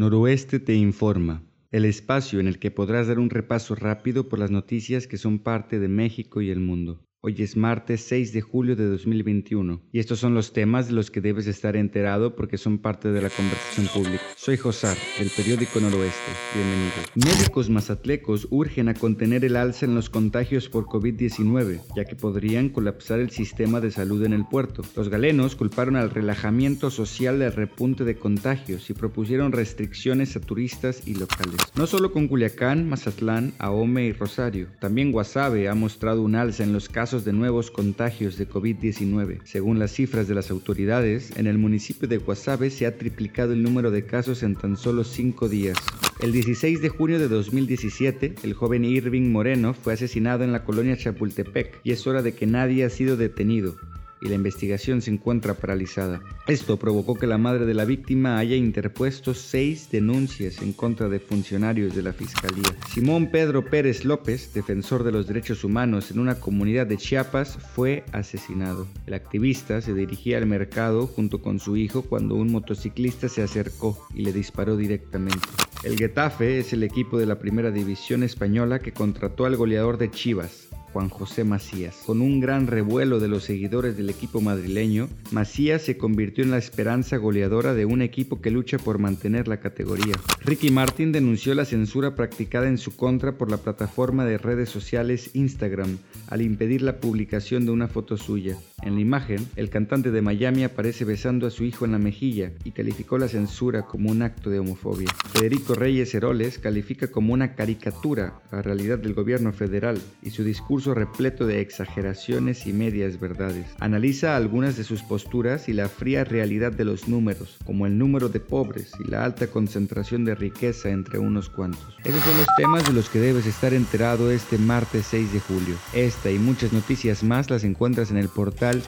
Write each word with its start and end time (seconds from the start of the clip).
Noroeste 0.00 0.60
te 0.60 0.74
informa, 0.74 1.42
el 1.70 1.84
espacio 1.84 2.40
en 2.40 2.48
el 2.48 2.58
que 2.58 2.70
podrás 2.70 3.08
dar 3.08 3.18
un 3.18 3.28
repaso 3.28 3.74
rápido 3.74 4.30
por 4.30 4.38
las 4.38 4.50
noticias 4.50 5.06
que 5.06 5.18
son 5.18 5.40
parte 5.40 5.78
de 5.78 5.88
México 5.88 6.40
y 6.40 6.48
el 6.48 6.58
mundo. 6.58 7.04
Hoy 7.22 7.34
es 7.40 7.54
martes 7.54 8.00
6 8.08 8.32
de 8.32 8.40
julio 8.40 8.76
de 8.76 8.86
2021 8.86 9.82
y 9.92 9.98
estos 9.98 10.18
son 10.20 10.32
los 10.32 10.54
temas 10.54 10.86
de 10.86 10.94
los 10.94 11.10
que 11.10 11.20
debes 11.20 11.46
estar 11.46 11.76
enterado 11.76 12.34
porque 12.34 12.56
son 12.56 12.78
parte 12.78 13.12
de 13.12 13.20
la 13.20 13.28
conversación 13.28 13.88
pública. 13.88 14.22
Soy 14.36 14.56
Josar, 14.56 14.96
del 15.18 15.28
periódico 15.28 15.80
Noroeste. 15.80 16.32
Bienvenido. 16.54 16.94
Médicos 17.16 17.68
mazatlecos 17.68 18.48
urgen 18.50 18.88
a 18.88 18.94
contener 18.94 19.44
el 19.44 19.56
alza 19.56 19.84
en 19.84 19.94
los 19.94 20.08
contagios 20.08 20.70
por 20.70 20.86
COVID-19, 20.86 21.82
ya 21.94 22.06
que 22.06 22.16
podrían 22.16 22.70
colapsar 22.70 23.20
el 23.20 23.28
sistema 23.28 23.82
de 23.82 23.90
salud 23.90 24.24
en 24.24 24.32
el 24.32 24.46
puerto. 24.46 24.82
Los 24.96 25.10
galenos 25.10 25.56
culparon 25.56 25.96
al 25.96 26.08
relajamiento 26.08 26.90
social 26.90 27.38
del 27.38 27.52
repunte 27.52 28.04
de 28.04 28.16
contagios 28.16 28.88
y 28.88 28.94
propusieron 28.94 29.52
restricciones 29.52 30.36
a 30.36 30.40
turistas 30.40 31.06
y 31.06 31.16
locales. 31.16 31.60
No 31.74 31.86
solo 31.86 32.12
con 32.12 32.28
Culiacán, 32.28 32.88
Mazatlán, 32.88 33.52
Ahome 33.58 34.06
y 34.06 34.12
Rosario, 34.12 34.68
también 34.80 35.12
Guasave 35.12 35.68
ha 35.68 35.74
mostrado 35.74 36.22
un 36.22 36.34
alza 36.34 36.64
en 36.64 36.72
los 36.72 36.88
casos 36.88 37.09
de 37.10 37.32
nuevos 37.32 37.72
contagios 37.72 38.38
de 38.38 38.48
COVID-19. 38.48 39.40
Según 39.44 39.80
las 39.80 39.90
cifras 39.90 40.28
de 40.28 40.36
las 40.36 40.52
autoridades, 40.52 41.36
en 41.36 41.48
el 41.48 41.58
municipio 41.58 42.06
de 42.06 42.18
Guasave 42.18 42.70
se 42.70 42.86
ha 42.86 42.96
triplicado 42.96 43.52
el 43.52 43.64
número 43.64 43.90
de 43.90 44.06
casos 44.06 44.44
en 44.44 44.54
tan 44.54 44.76
solo 44.76 45.02
cinco 45.02 45.48
días. 45.48 45.76
El 46.20 46.30
16 46.30 46.80
de 46.80 46.88
junio 46.88 47.18
de 47.18 47.26
2017, 47.26 48.36
el 48.44 48.54
joven 48.54 48.84
Irving 48.84 49.32
Moreno 49.32 49.74
fue 49.74 49.94
asesinado 49.94 50.44
en 50.44 50.52
la 50.52 50.64
colonia 50.64 50.96
Chapultepec 50.96 51.80
y 51.82 51.90
es 51.90 52.06
hora 52.06 52.22
de 52.22 52.32
que 52.32 52.46
nadie 52.46 52.84
ha 52.84 52.90
sido 52.90 53.16
detenido 53.16 53.74
y 54.20 54.28
la 54.28 54.34
investigación 54.34 55.02
se 55.02 55.10
encuentra 55.10 55.54
paralizada. 55.54 56.20
Esto 56.46 56.76
provocó 56.78 57.14
que 57.14 57.26
la 57.26 57.38
madre 57.38 57.66
de 57.66 57.74
la 57.74 57.84
víctima 57.84 58.38
haya 58.38 58.56
interpuesto 58.56 59.34
seis 59.34 59.90
denuncias 59.90 60.62
en 60.62 60.72
contra 60.72 61.08
de 61.08 61.20
funcionarios 61.20 61.94
de 61.94 62.02
la 62.02 62.12
Fiscalía. 62.12 62.76
Simón 62.92 63.30
Pedro 63.30 63.64
Pérez 63.64 64.04
López, 64.04 64.52
defensor 64.52 65.04
de 65.04 65.12
los 65.12 65.26
derechos 65.26 65.64
humanos 65.64 66.10
en 66.10 66.18
una 66.18 66.36
comunidad 66.36 66.86
de 66.86 66.96
Chiapas, 66.96 67.56
fue 67.74 68.04
asesinado. 68.12 68.86
El 69.06 69.14
activista 69.14 69.80
se 69.80 69.94
dirigía 69.94 70.38
al 70.38 70.46
mercado 70.46 71.06
junto 71.06 71.40
con 71.40 71.60
su 71.60 71.76
hijo 71.76 72.02
cuando 72.02 72.34
un 72.34 72.50
motociclista 72.52 73.28
se 73.28 73.42
acercó 73.42 74.06
y 74.14 74.22
le 74.22 74.32
disparó 74.32 74.76
directamente. 74.76 75.48
El 75.82 75.96
Getafe 75.96 76.58
es 76.58 76.72
el 76.72 76.82
equipo 76.82 77.18
de 77.18 77.26
la 77.26 77.38
primera 77.38 77.70
división 77.70 78.22
española 78.22 78.80
que 78.80 78.92
contrató 78.92 79.46
al 79.46 79.56
goleador 79.56 79.96
de 79.96 80.10
Chivas, 80.10 80.68
Juan 80.92 81.08
José 81.08 81.44
Macías. 81.44 82.02
Con 82.06 82.20
un 82.20 82.40
gran 82.40 82.66
revuelo 82.66 83.20
de 83.20 83.28
los 83.28 83.44
seguidores 83.44 83.96
del 83.96 84.10
equipo 84.10 84.40
madrileño, 84.40 85.08
Macías 85.30 85.82
se 85.82 85.96
convirtió 85.96 86.44
en 86.44 86.50
la 86.50 86.58
esperanza 86.58 87.16
goleadora 87.16 87.74
de 87.74 87.84
un 87.84 88.02
equipo 88.02 88.40
que 88.40 88.50
lucha 88.50 88.78
por 88.78 88.98
mantener 88.98 89.48
la 89.48 89.60
categoría. 89.60 90.14
Ricky 90.40 90.70
Martin 90.70 91.12
denunció 91.12 91.54
la 91.54 91.64
censura 91.64 92.14
practicada 92.14 92.68
en 92.68 92.78
su 92.78 92.96
contra 92.96 93.38
por 93.38 93.50
la 93.50 93.58
plataforma 93.58 94.24
de 94.24 94.38
redes 94.38 94.68
sociales 94.68 95.30
Instagram 95.34 95.98
al 96.28 96.42
impedir 96.42 96.82
la 96.82 97.00
publicación 97.00 97.66
de 97.66 97.72
una 97.72 97.88
foto 97.88 98.16
suya. 98.16 98.56
En 98.82 98.94
la 98.94 99.00
imagen, 99.00 99.46
el 99.56 99.68
cantante 99.68 100.10
de 100.10 100.22
Miami 100.22 100.64
aparece 100.64 101.04
besando 101.04 101.46
a 101.46 101.50
su 101.50 101.64
hijo 101.64 101.84
en 101.84 101.92
la 101.92 101.98
mejilla 101.98 102.52
y 102.64 102.70
calificó 102.70 103.18
la 103.18 103.28
censura 103.28 103.82
como 103.82 104.10
un 104.10 104.22
acto 104.22 104.48
de 104.48 104.58
homofobia. 104.58 105.08
Federico 105.32 105.74
Reyes 105.74 106.14
Heroles 106.14 106.58
califica 106.58 107.08
como 107.08 107.34
una 107.34 107.54
caricatura 107.54 108.40
la 108.50 108.62
realidad 108.62 108.98
del 108.98 109.14
gobierno 109.14 109.52
federal 109.52 110.00
y 110.22 110.30
su 110.30 110.44
discurso 110.44 110.94
repleto 110.94 111.46
de 111.46 111.60
exageraciones 111.60 112.66
y 112.66 112.72
medias 112.72 113.20
verdades. 113.20 113.66
Analiza 113.80 114.36
algunas 114.36 114.76
de 114.76 114.84
sus 114.84 115.02
posturas 115.02 115.68
y 115.68 115.72
la 115.72 115.88
fría 115.88 116.24
realidad 116.24 116.72
de 116.72 116.84
los 116.84 117.08
números, 117.08 117.58
como 117.64 117.86
el 117.86 117.98
número 117.98 118.28
de 118.28 118.40
pobres 118.40 118.92
y 119.04 119.10
la 119.10 119.24
alta 119.24 119.48
concentración 119.48 120.24
de 120.24 120.34
riqueza 120.34 120.90
entre 120.90 121.18
unos 121.18 121.50
cuantos. 121.50 121.96
Esos 122.04 122.22
son 122.22 122.36
los 122.38 122.46
temas 122.56 122.86
de 122.86 122.92
los 122.92 123.08
que 123.10 123.20
debes 123.20 123.46
estar 123.46 123.74
enterado 123.74 124.30
este 124.30 124.58
martes 124.58 125.06
6 125.10 125.32
de 125.32 125.40
julio. 125.40 125.76
Esta 125.92 126.30
y 126.30 126.38
muchas 126.38 126.72
noticias 126.72 127.22
más 127.22 127.50
las 127.50 127.64
encuentras 127.64 128.10
en 128.10 128.16
el 128.16 128.28
portal 128.70 128.82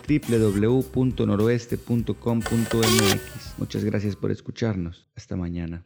www.noroeste.com.mx. 0.93 3.59
Muchas 3.59 3.85
gracias 3.85 4.17
por 4.17 4.31
escucharnos. 4.31 5.09
Hasta 5.17 5.37
mañana. 5.37 5.85